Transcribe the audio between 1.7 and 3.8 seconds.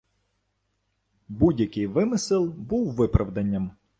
вимисел був виправданням